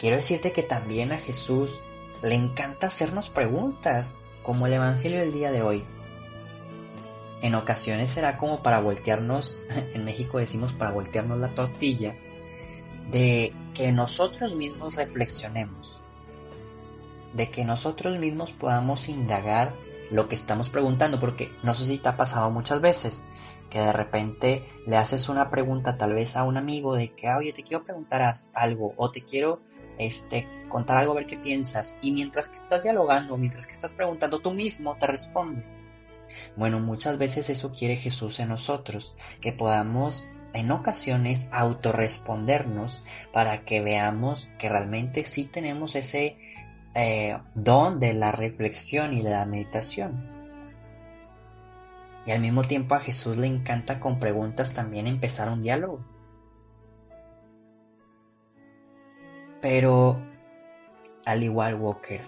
quiero 0.00 0.16
decirte 0.16 0.52
que 0.52 0.62
también 0.62 1.12
a 1.12 1.18
Jesús 1.18 1.78
le 2.22 2.34
encanta 2.34 2.86
hacernos 2.86 3.28
preguntas, 3.28 4.18
como 4.42 4.66
el 4.66 4.72
Evangelio 4.72 5.20
del 5.20 5.34
día 5.34 5.52
de 5.52 5.62
hoy. 5.62 5.84
En 7.42 7.54
ocasiones 7.54 8.10
será 8.10 8.38
como 8.38 8.62
para 8.62 8.80
voltearnos, 8.80 9.62
en 9.94 10.04
México 10.04 10.38
decimos 10.38 10.72
para 10.72 10.90
voltearnos 10.90 11.38
la 11.38 11.54
tortilla, 11.54 12.16
de 13.10 13.52
que 13.74 13.92
nosotros 13.92 14.54
mismos 14.54 14.94
reflexionemos, 14.94 15.98
de 17.34 17.50
que 17.50 17.66
nosotros 17.66 18.18
mismos 18.18 18.52
podamos 18.52 19.08
indagar 19.10 19.74
lo 20.10 20.28
que 20.28 20.34
estamos 20.34 20.70
preguntando, 20.70 21.20
porque 21.20 21.52
no 21.62 21.74
sé 21.74 21.84
si 21.84 21.98
te 21.98 22.08
ha 22.08 22.16
pasado 22.16 22.50
muchas 22.50 22.80
veces, 22.80 23.26
que 23.70 23.80
de 23.80 23.92
repente 23.92 24.68
le 24.86 24.96
haces 24.96 25.28
una 25.28 25.48
pregunta 25.50 25.96
tal 25.96 26.14
vez 26.14 26.36
a 26.36 26.44
un 26.44 26.56
amigo 26.56 26.94
de 26.94 27.14
que, 27.14 27.30
oye, 27.30 27.52
te 27.52 27.62
quiero 27.62 27.84
preguntar 27.84 28.36
algo 28.52 28.92
o 28.96 29.10
te 29.10 29.22
quiero 29.22 29.60
este, 29.98 30.46
contar 30.68 30.98
algo 30.98 31.12
a 31.12 31.16
ver 31.16 31.26
qué 31.26 31.38
piensas 31.38 31.96
y 32.02 32.10
mientras 32.12 32.50
que 32.50 32.56
estás 32.56 32.82
dialogando, 32.82 33.36
mientras 33.36 33.66
que 33.66 33.72
estás 33.72 33.92
preguntando 33.92 34.40
tú 34.40 34.52
mismo 34.52 34.96
te 34.98 35.06
respondes. 35.06 35.78
Bueno, 36.56 36.80
muchas 36.80 37.18
veces 37.18 37.50
eso 37.50 37.72
quiere 37.72 37.96
Jesús 37.96 38.40
en 38.40 38.48
nosotros, 38.48 39.14
que 39.40 39.52
podamos 39.52 40.26
en 40.52 40.70
ocasiones 40.70 41.48
autorrespondernos 41.52 43.02
para 43.32 43.64
que 43.64 43.80
veamos 43.80 44.48
que 44.58 44.68
realmente 44.68 45.24
sí 45.24 45.44
tenemos 45.44 45.94
ese 45.94 46.36
eh, 46.94 47.38
don 47.54 48.00
de 48.00 48.14
la 48.14 48.32
reflexión 48.32 49.12
y 49.12 49.22
de 49.22 49.30
la 49.30 49.46
meditación. 49.46 50.39
Y 52.26 52.32
al 52.32 52.40
mismo 52.40 52.64
tiempo 52.64 52.94
a 52.94 53.00
Jesús 53.00 53.36
le 53.36 53.46
encanta 53.46 53.98
con 53.98 54.18
preguntas 54.18 54.74
también 54.74 55.06
empezar 55.06 55.48
un 55.48 55.62
diálogo. 55.62 56.04
Pero, 59.62 60.20
al 61.24 61.42
igual 61.42 61.74
Walker, 61.74 62.22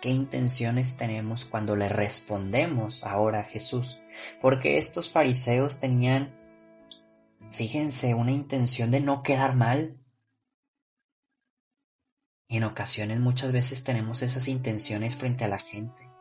¿qué 0.00 0.10
intenciones 0.10 0.96
tenemos 0.96 1.44
cuando 1.44 1.76
le 1.76 1.88
respondemos 1.88 3.04
ahora 3.04 3.40
a 3.40 3.44
Jesús? 3.44 4.00
Porque 4.40 4.78
estos 4.78 5.10
fariseos 5.10 5.78
tenían, 5.78 6.34
fíjense, 7.50 8.14
una 8.14 8.32
intención 8.32 8.90
de 8.90 9.00
no 9.00 9.22
quedar 9.22 9.54
mal. 9.54 9.98
En 12.48 12.64
ocasiones 12.64 13.20
muchas 13.20 13.52
veces 13.52 13.82
tenemos 13.82 14.22
esas 14.22 14.46
intenciones 14.48 15.16
frente 15.16 15.44
a 15.44 15.48
la 15.48 15.58
gente 15.58 16.11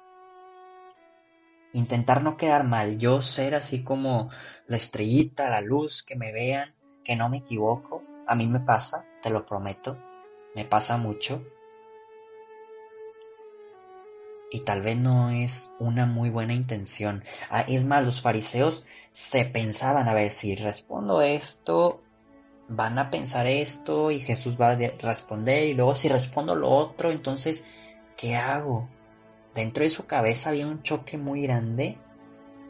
intentar 1.73 2.23
no 2.23 2.37
quedar 2.37 2.63
mal, 2.65 2.97
yo 2.97 3.21
ser 3.21 3.55
así 3.55 3.83
como 3.83 4.29
la 4.67 4.77
estrellita, 4.77 5.49
la 5.49 5.61
luz, 5.61 6.03
que 6.03 6.15
me 6.15 6.31
vean, 6.31 6.73
que 7.03 7.15
no 7.15 7.29
me 7.29 7.37
equivoco. 7.37 8.03
A 8.27 8.35
mí 8.35 8.47
me 8.47 8.59
pasa, 8.59 9.05
te 9.21 9.29
lo 9.29 9.45
prometo, 9.45 9.97
me 10.55 10.65
pasa 10.65 10.97
mucho. 10.97 11.43
y 14.51 14.59
tal 14.59 14.81
vez 14.81 14.97
no 14.97 15.31
es 15.31 15.73
una 15.79 16.05
muy 16.05 16.29
buena 16.29 16.53
intención. 16.53 17.23
Ah, 17.49 17.61
es 17.61 17.85
más, 17.85 18.05
los 18.05 18.21
fariseos 18.21 18.85
se 19.13 19.45
pensaban, 19.45 20.09
a 20.09 20.13
ver, 20.13 20.33
si 20.33 20.55
respondo 20.55 21.21
esto, 21.21 22.01
van 22.67 22.99
a 22.99 23.09
pensar 23.09 23.47
esto 23.47 24.11
y 24.11 24.19
Jesús 24.19 24.57
va 24.59 24.71
a 24.71 24.75
responder 24.75 25.67
y 25.67 25.73
luego 25.73 25.95
si 25.95 26.09
respondo 26.09 26.53
lo 26.55 26.69
otro, 26.69 27.11
entonces, 27.11 27.65
¿qué 28.17 28.35
hago? 28.35 28.89
Dentro 29.53 29.83
de 29.83 29.89
su 29.89 30.05
cabeza 30.05 30.49
había 30.49 30.67
un 30.67 30.81
choque 30.81 31.17
muy 31.17 31.41
grande 31.43 31.97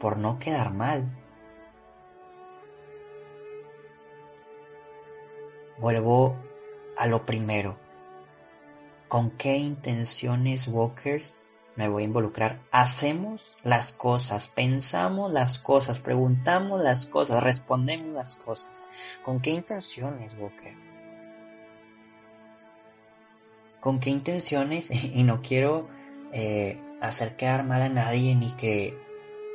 por 0.00 0.18
no 0.18 0.38
quedar 0.38 0.72
mal. 0.72 1.16
Vuelvo 5.78 6.36
a 6.96 7.06
lo 7.06 7.24
primero. 7.24 7.78
¿Con 9.08 9.30
qué 9.30 9.56
intenciones, 9.56 10.68
Walkers, 10.68 11.38
me 11.76 11.88
voy 11.88 12.02
a 12.02 12.06
involucrar? 12.06 12.58
Hacemos 12.72 13.56
las 13.62 13.92
cosas, 13.92 14.48
pensamos 14.48 15.32
las 15.32 15.58
cosas, 15.58 16.00
preguntamos 16.00 16.80
las 16.82 17.06
cosas, 17.06 17.42
respondemos 17.42 18.12
las 18.14 18.36
cosas. 18.36 18.82
¿Con 19.24 19.40
qué 19.40 19.50
intenciones, 19.50 20.34
Walker? 20.38 20.74
¿Con 23.80 24.00
qué 24.00 24.10
intenciones? 24.10 24.90
Y 25.14 25.22
no 25.22 25.42
quiero 25.42 25.88
eh, 26.32 26.80
hacer 27.00 27.36
quedar 27.36 27.64
mal 27.64 27.82
a 27.82 27.88
nadie 27.88 28.34
ni 28.34 28.52
que 28.52 28.96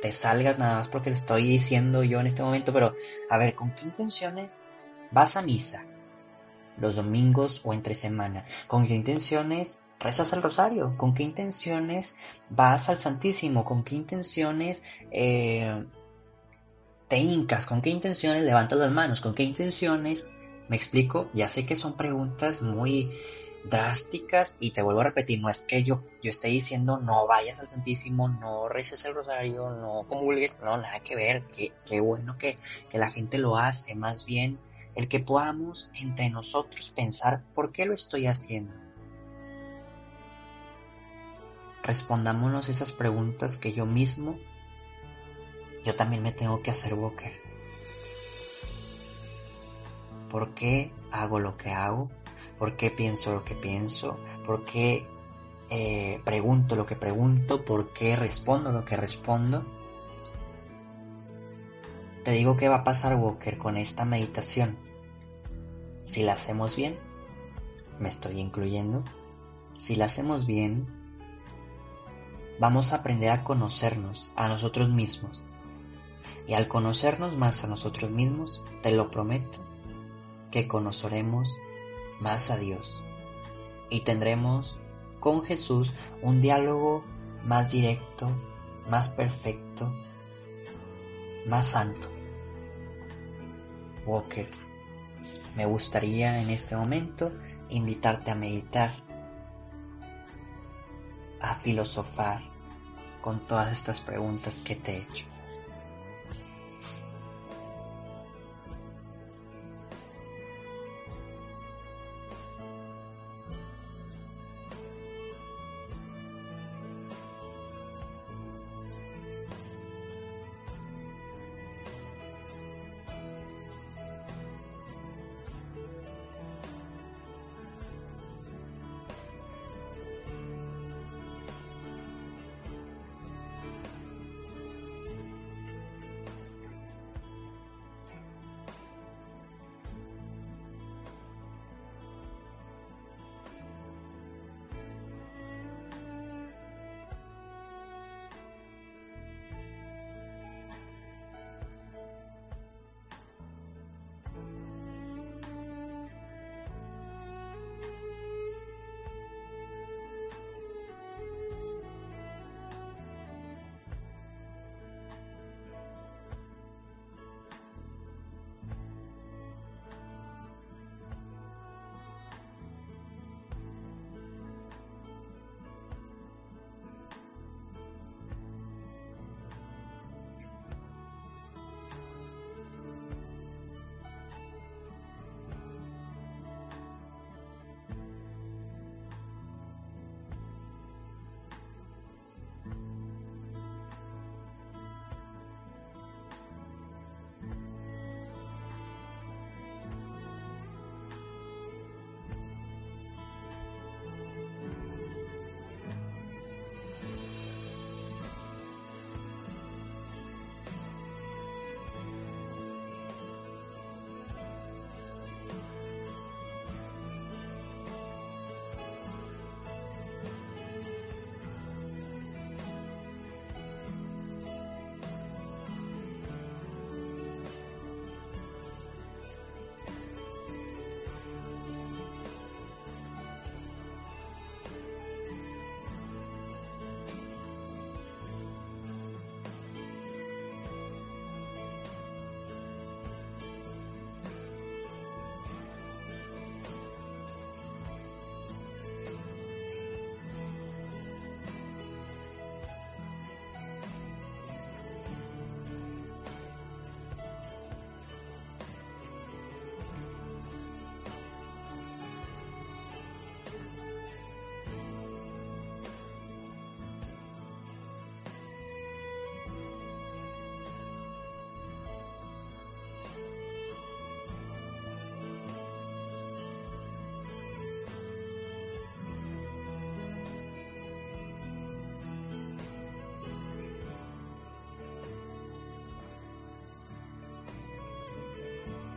te 0.00 0.12
salgas 0.12 0.58
nada 0.58 0.76
más 0.76 0.88
porque 0.88 1.10
lo 1.10 1.16
estoy 1.16 1.46
diciendo 1.46 2.04
yo 2.04 2.20
en 2.20 2.26
este 2.26 2.42
momento, 2.42 2.72
pero 2.72 2.94
a 3.30 3.38
ver, 3.38 3.54
¿con 3.54 3.74
qué 3.74 3.84
intenciones 3.84 4.62
vas 5.10 5.36
a 5.36 5.42
misa? 5.42 5.84
Los 6.78 6.96
domingos 6.96 7.60
o 7.64 7.74
entre 7.74 7.94
semana. 7.94 8.44
¿Con 8.68 8.86
qué 8.86 8.94
intenciones 8.94 9.82
rezas 9.98 10.32
el 10.32 10.42
rosario? 10.42 10.94
¿Con 10.96 11.14
qué 11.14 11.24
intenciones 11.24 12.14
vas 12.50 12.88
al 12.88 12.98
Santísimo? 12.98 13.64
¿Con 13.64 13.82
qué 13.82 13.96
intenciones 13.96 14.84
eh, 15.10 15.84
te 17.08 17.18
hincas? 17.18 17.66
¿Con 17.66 17.82
qué 17.82 17.90
intenciones 17.90 18.44
levantas 18.44 18.78
las 18.78 18.92
manos? 18.92 19.20
¿Con 19.20 19.34
qué 19.34 19.42
intenciones? 19.42 20.24
¿Me 20.68 20.76
explico? 20.76 21.28
Ya 21.34 21.48
sé 21.48 21.66
que 21.66 21.74
son 21.74 21.96
preguntas 21.96 22.62
muy 22.62 23.10
drásticas 23.64 24.54
y 24.60 24.70
te 24.70 24.82
vuelvo 24.82 25.00
a 25.00 25.04
repetir, 25.04 25.40
no 25.40 25.48
es 25.48 25.62
que 25.62 25.82
yo, 25.82 26.02
yo 26.22 26.30
esté 26.30 26.48
diciendo 26.48 26.98
no 26.98 27.26
vayas 27.26 27.60
al 27.60 27.68
Santísimo, 27.68 28.28
no 28.28 28.68
reces 28.68 29.04
el 29.04 29.14
rosario, 29.14 29.70
no 29.70 30.04
comulgues, 30.06 30.60
no, 30.60 30.76
nada 30.76 31.00
que 31.00 31.16
ver, 31.16 31.42
qué, 31.46 31.72
qué 31.84 32.00
bueno 32.00 32.38
que, 32.38 32.56
que 32.88 32.98
la 32.98 33.10
gente 33.10 33.38
lo 33.38 33.56
hace, 33.56 33.94
más 33.94 34.24
bien 34.24 34.58
el 34.94 35.08
que 35.08 35.20
podamos 35.20 35.90
entre 35.94 36.30
nosotros 36.30 36.92
pensar 36.94 37.44
por 37.54 37.72
qué 37.72 37.86
lo 37.86 37.94
estoy 37.94 38.26
haciendo. 38.26 38.72
Respondámonos 41.82 42.68
esas 42.68 42.92
preguntas 42.92 43.56
que 43.56 43.72
yo 43.72 43.86
mismo, 43.86 44.38
yo 45.84 45.94
también 45.94 46.22
me 46.22 46.32
tengo 46.32 46.62
que 46.62 46.70
hacer, 46.70 46.94
Walker. 46.94 47.32
¿Por 50.28 50.52
qué 50.54 50.92
hago 51.10 51.38
lo 51.38 51.56
que 51.56 51.70
hago? 51.70 52.10
Por 52.58 52.76
qué 52.76 52.90
pienso 52.90 53.32
lo 53.32 53.44
que 53.44 53.54
pienso, 53.54 54.18
por 54.44 54.64
qué 54.64 55.06
eh, 55.70 56.20
pregunto 56.24 56.76
lo 56.76 56.86
que 56.86 56.96
pregunto, 56.96 57.64
por 57.64 57.92
qué 57.92 58.16
respondo 58.16 58.72
lo 58.72 58.84
que 58.84 58.96
respondo. 58.96 59.64
Te 62.24 62.32
digo 62.32 62.56
qué 62.56 62.68
va 62.68 62.76
a 62.76 62.84
pasar, 62.84 63.16
Walker, 63.16 63.58
con 63.58 63.76
esta 63.76 64.04
meditación. 64.04 64.76
Si 66.04 66.22
la 66.22 66.32
hacemos 66.32 66.76
bien, 66.76 66.98
me 67.98 68.08
estoy 68.08 68.40
incluyendo, 68.40 69.04
si 69.76 69.96
la 69.96 70.06
hacemos 70.06 70.46
bien, 70.46 70.86
vamos 72.58 72.92
a 72.92 72.96
aprender 72.96 73.30
a 73.30 73.44
conocernos 73.44 74.32
a 74.36 74.48
nosotros 74.48 74.88
mismos. 74.88 75.42
Y 76.46 76.54
al 76.54 76.66
conocernos 76.66 77.36
más 77.36 77.62
a 77.62 77.66
nosotros 77.66 78.10
mismos, 78.10 78.64
te 78.82 78.90
lo 78.92 79.10
prometo, 79.10 79.58
que 80.50 80.66
conoceremos 80.66 81.56
más 82.20 82.50
a 82.50 82.56
Dios 82.56 83.02
y 83.90 84.00
tendremos 84.00 84.78
con 85.20 85.42
Jesús 85.42 85.92
un 86.22 86.40
diálogo 86.40 87.04
más 87.44 87.70
directo, 87.70 88.30
más 88.88 89.08
perfecto, 89.08 89.92
más 91.46 91.66
santo. 91.66 92.08
Walker, 94.06 94.48
me 95.56 95.66
gustaría 95.66 96.40
en 96.40 96.50
este 96.50 96.76
momento 96.76 97.32
invitarte 97.68 98.30
a 98.30 98.34
meditar, 98.34 99.02
a 101.40 101.54
filosofar 101.54 102.42
con 103.20 103.46
todas 103.46 103.72
estas 103.72 104.00
preguntas 104.00 104.60
que 104.64 104.76
te 104.76 104.92
he 104.92 105.02
hecho. 105.02 105.26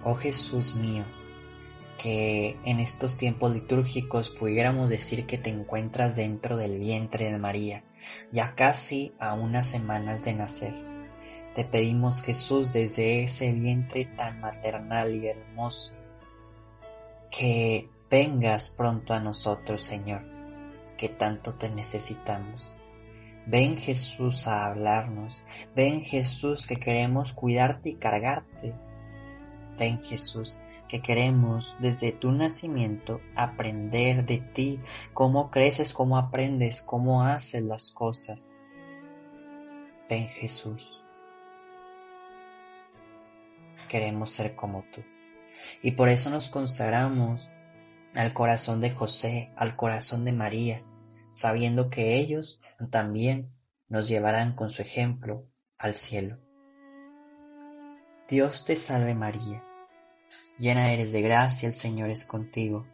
Oh 0.04 0.16
Jesús 0.16 0.76
mío, 0.76 1.04
que 2.02 2.58
en 2.66 2.80
estos 2.80 3.18
tiempos 3.18 3.54
litúrgicos 3.54 4.32
pudiéramos 4.32 4.90
decir 4.90 5.28
que 5.28 5.38
te 5.38 5.52
encuentras 5.52 6.16
dentro 6.16 6.58
del 6.58 6.80
vientre 6.80 7.32
de 7.32 7.38
María, 7.38 7.84
ya 8.32 8.56
casi 8.56 9.14
a 9.20 9.34
unas 9.34 9.68
semanas 9.68 10.24
de 10.24 10.34
nacer. 10.34 10.74
Te 11.54 11.66
pedimos 11.66 12.24
Jesús 12.24 12.74
desde 12.74 13.24
ese 13.24 13.52
vientre 13.52 14.06
tan 14.06 14.40
maternal 14.40 15.14
y 15.14 15.28
hermoso, 15.28 15.94
que 17.30 17.88
vengas 18.10 18.74
pronto 18.76 19.14
a 19.14 19.20
nosotros, 19.20 19.84
Señor, 19.84 20.24
que 20.98 21.10
tanto 21.10 21.54
te 21.54 21.70
necesitamos. 21.70 22.76
Ven 23.46 23.78
Jesús 23.78 24.48
a 24.48 24.66
hablarnos, 24.66 25.44
ven 25.76 26.02
Jesús 26.02 26.66
que 26.66 26.78
queremos 26.78 27.34
cuidarte 27.34 27.90
y 27.90 27.96
cargarte. 27.96 28.74
Ven 29.78 30.02
Jesús 30.02 30.60
que 30.92 31.02
queremos 31.02 31.74
desde 31.80 32.12
tu 32.12 32.34
nacimiento 32.34 33.22
aprender 33.38 34.26
de 34.26 34.40
ti, 34.40 34.82
cómo 35.14 35.50
creces, 35.50 35.94
cómo 35.94 36.18
aprendes, 36.18 36.82
cómo 36.82 37.24
haces 37.24 37.64
las 37.64 37.92
cosas. 37.92 38.52
Ven 40.10 40.28
Jesús. 40.28 40.86
Queremos 43.88 44.32
ser 44.32 44.54
como 44.58 44.84
tú. 44.94 45.02
Y 45.82 45.92
por 45.92 46.10
eso 46.10 46.30
nos 46.30 46.50
consagramos 46.50 47.50
al 48.14 48.34
corazón 48.34 48.82
de 48.82 48.92
José, 48.92 49.54
al 49.56 49.78
corazón 49.78 50.26
de 50.26 50.34
María, 50.34 50.84
sabiendo 51.32 51.90
que 51.90 52.16
ellos 52.18 52.60
también 52.90 53.50
nos 53.88 54.10
llevarán 54.10 54.56
con 54.56 54.72
su 54.72 54.82
ejemplo 54.82 55.46
al 55.78 55.96
cielo. 55.96 56.38
Dios 58.32 58.64
te 58.64 58.78
salve 58.78 59.14
María 59.14 59.62
Llena 60.58 60.94
eres 60.94 61.12
de 61.12 61.22
gracia, 61.22 61.68
el 61.68 61.74
Señor 61.74 62.10
es 62.12 62.24
contigo. 62.24 62.88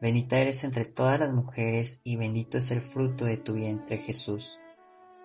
Bendita 0.00 0.38
eres 0.38 0.64
entre 0.64 0.86
todas 0.86 1.20
las 1.20 1.34
mujeres 1.34 2.00
y 2.02 2.16
bendito 2.16 2.56
es 2.56 2.70
el 2.70 2.80
fruto 2.80 3.26
de 3.26 3.36
tu 3.36 3.52
vientre 3.52 3.98
Jesús. 3.98 4.58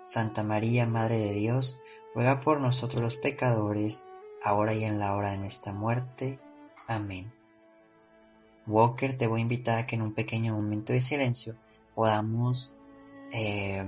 Santa 0.01 0.43
María, 0.43 0.85
Madre 0.85 1.19
de 1.19 1.31
Dios, 1.31 1.79
ruega 2.13 2.41
por 2.41 2.59
nosotros 2.59 3.01
los 3.01 3.15
pecadores, 3.15 4.05
ahora 4.43 4.73
y 4.73 4.83
en 4.83 4.99
la 4.99 5.15
hora 5.15 5.31
de 5.31 5.37
nuestra 5.37 5.71
muerte. 5.71 6.37
Amén. 6.85 7.31
Walker, 8.67 9.17
te 9.17 9.27
voy 9.27 9.39
a 9.39 9.43
invitar 9.43 9.77
a 9.77 9.85
que 9.85 9.95
en 9.95 10.01
un 10.01 10.13
pequeño 10.13 10.53
momento 10.53 10.91
de 10.91 10.99
silencio 10.99 11.55
podamos 11.95 12.73
eh, 13.31 13.85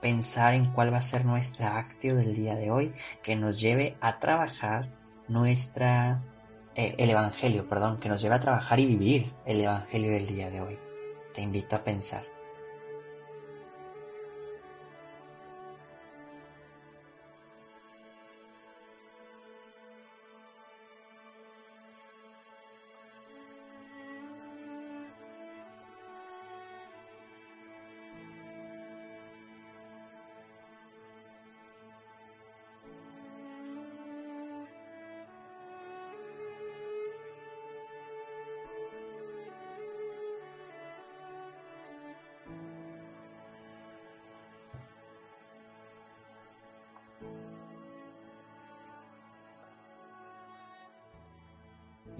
pensar 0.00 0.54
en 0.54 0.72
cuál 0.72 0.92
va 0.92 0.98
a 0.98 1.02
ser 1.02 1.24
nuestra 1.24 1.78
actio 1.78 2.16
del 2.16 2.34
día 2.34 2.56
de 2.56 2.70
hoy 2.70 2.94
que 3.22 3.36
nos 3.36 3.60
lleve 3.60 3.96
a 4.00 4.18
trabajar 4.18 4.88
nuestra 5.28 6.22
eh, 6.74 6.94
el 6.98 7.10
Evangelio, 7.10 7.68
perdón, 7.68 7.98
que 7.98 8.08
nos 8.08 8.22
lleva 8.22 8.36
a 8.36 8.40
trabajar 8.40 8.80
y 8.80 8.86
vivir 8.86 9.32
el 9.44 9.60
Evangelio 9.60 10.12
del 10.12 10.26
día 10.26 10.50
de 10.50 10.60
hoy. 10.60 10.78
Te 11.34 11.42
invito 11.42 11.76
a 11.76 11.84
pensar. 11.84 12.24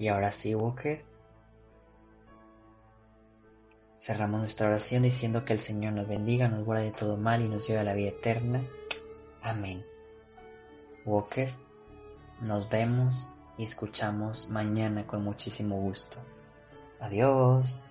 Y 0.01 0.07
ahora 0.07 0.31
sí, 0.31 0.55
Walker. 0.55 1.05
Cerramos 3.95 4.39
nuestra 4.39 4.65
oración 4.65 5.03
diciendo 5.03 5.45
que 5.45 5.53
el 5.53 5.59
Señor 5.59 5.93
nos 5.93 6.07
bendiga, 6.07 6.47
nos 6.47 6.65
guarde 6.65 6.85
de 6.85 6.91
todo 6.91 7.17
mal 7.17 7.43
y 7.43 7.47
nos 7.47 7.67
lleve 7.67 7.81
a 7.81 7.83
la 7.83 7.93
vida 7.93 8.09
eterna. 8.09 8.63
Amén. 9.43 9.85
Walker, 11.05 11.53
nos 12.41 12.67
vemos 12.67 13.35
y 13.59 13.63
escuchamos 13.63 14.49
mañana 14.49 15.05
con 15.05 15.23
muchísimo 15.23 15.75
gusto. 15.75 16.17
Adiós. 16.99 17.90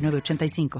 85 0.09 0.79